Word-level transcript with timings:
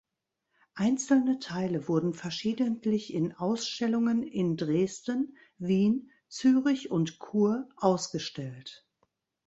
Einzelne 0.73 1.37
Teile 1.37 1.87
wurden 1.87 2.15
verschiedentlich 2.15 3.13
in 3.13 3.33
Ausstellungen 3.33 4.23
in 4.23 4.57
Dresden, 4.57 5.37
Wien, 5.59 6.09
Zürich 6.27 6.89
und 6.89 7.19
Chur 7.19 7.69
ausgestellt. 7.75 8.87